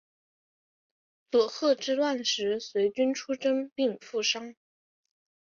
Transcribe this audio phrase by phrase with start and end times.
[1.29, 4.55] 佐贺之乱时随军出征并负伤。